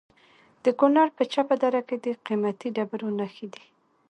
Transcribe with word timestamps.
د 0.63 0.65
کونړ 0.79 1.07
په 1.17 1.23
چپه 1.33 1.55
دره 1.61 1.81
کې 1.87 1.95
د 2.05 2.07
قیمتي 2.25 2.69
ډبرو 2.75 3.09
نښې 3.19 3.47
دي. 3.53 3.65